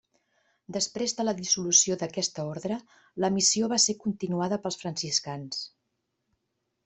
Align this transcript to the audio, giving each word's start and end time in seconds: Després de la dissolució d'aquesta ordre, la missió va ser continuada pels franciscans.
Després 0.77 1.11
de 1.17 1.25
la 1.25 1.33
dissolució 1.41 1.97
d'aquesta 2.03 2.45
ordre, 2.53 2.79
la 3.25 3.31
missió 3.37 3.69
va 3.75 3.79
ser 3.85 3.97
continuada 4.07 4.61
pels 4.63 4.81
franciscans. 4.85 5.61